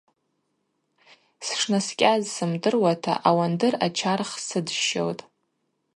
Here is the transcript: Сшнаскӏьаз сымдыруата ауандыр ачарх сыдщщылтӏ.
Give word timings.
Сшнаскӏьаз 1.45 2.23
сымдыруата 2.35 3.13
ауандыр 3.27 3.73
ачарх 3.85 4.31
сыдщщылтӏ. 4.47 5.23